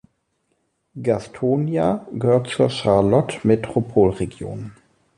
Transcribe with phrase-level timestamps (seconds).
[0.99, 4.71] Gastonia gehört zur "Charlotte Metropolregion".